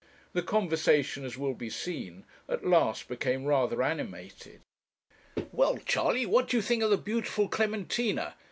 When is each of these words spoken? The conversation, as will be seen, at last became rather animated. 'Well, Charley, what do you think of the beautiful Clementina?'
The 0.33 0.41
conversation, 0.41 1.23
as 1.25 1.37
will 1.37 1.53
be 1.53 1.69
seen, 1.69 2.25
at 2.49 2.65
last 2.65 3.07
became 3.07 3.45
rather 3.45 3.83
animated. 3.83 4.61
'Well, 5.51 5.77
Charley, 5.77 6.25
what 6.25 6.47
do 6.47 6.57
you 6.57 6.63
think 6.63 6.81
of 6.81 6.89
the 6.89 6.97
beautiful 6.97 7.47
Clementina?' 7.47 8.33